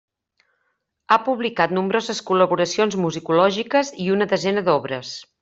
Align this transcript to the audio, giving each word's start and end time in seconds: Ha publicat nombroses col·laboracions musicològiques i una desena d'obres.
Ha 1.09 1.17
publicat 1.27 1.75
nombroses 1.79 2.21
col·laboracions 2.31 2.97
musicològiques 3.03 3.93
i 4.07 4.09
una 4.17 4.31
desena 4.35 4.67
d'obres. 4.71 5.15